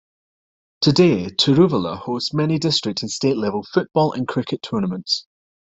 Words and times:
Today, 0.81 1.27
Tiruvalla 1.27 1.95
hosts 1.95 2.33
many 2.33 2.57
district 2.57 3.03
and 3.03 3.11
state 3.11 3.37
level 3.37 3.61
football 3.61 4.13
and 4.13 4.27
cricket 4.27 4.63
tournaments. 4.63 5.27